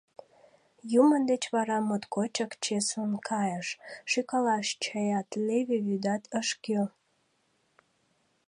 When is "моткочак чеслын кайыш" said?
1.87-3.67